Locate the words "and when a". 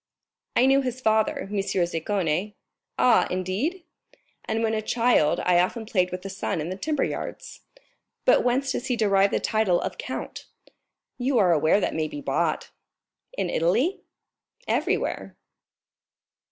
4.45-4.81